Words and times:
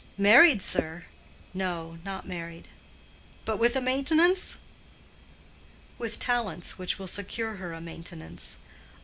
"Married, 0.17 0.63
sir?" 0.63 1.05
"No, 1.53 1.99
not 2.03 2.27
married." 2.27 2.69
"But 3.45 3.59
with 3.59 3.75
a 3.75 3.81
maintenance?" 3.81 4.57
"With 5.99 6.17
talents 6.17 6.79
which 6.79 6.97
will 6.97 7.05
secure 7.05 7.57
her 7.57 7.71
a 7.71 7.81
maintenance. 7.81 8.57